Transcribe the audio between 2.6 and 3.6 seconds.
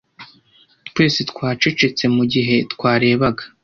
twarebaga.